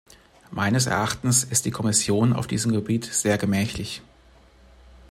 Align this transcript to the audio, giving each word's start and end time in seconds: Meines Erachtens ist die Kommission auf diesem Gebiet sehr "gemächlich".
Meines 0.49 0.87
Erachtens 0.87 1.43
ist 1.43 1.65
die 1.65 1.69
Kommission 1.69 2.33
auf 2.33 2.47
diesem 2.47 2.71
Gebiet 2.71 3.05
sehr 3.05 3.37
"gemächlich". 3.37 4.01